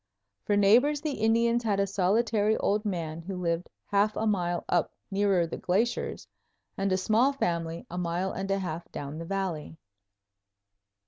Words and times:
For 0.45 0.57
neighbors 0.57 1.01
the 1.01 1.11
Indians 1.11 1.61
had 1.61 1.79
a 1.79 1.85
solitary 1.85 2.57
old 2.57 2.85
man, 2.85 3.21
who 3.21 3.35
lived 3.39 3.69
half 3.85 4.15
a 4.15 4.25
mile 4.25 4.65
up 4.67 4.91
nearer 5.11 5.45
the 5.45 5.57
glaciers, 5.57 6.27
and 6.75 6.91
a 6.91 6.97
small 6.97 7.33
family, 7.33 7.85
a 7.87 7.99
mile 7.99 8.31
and 8.31 8.49
a 8.49 8.57
half 8.57 8.91
down 8.91 9.19
the 9.19 9.25
valley. 9.25 9.77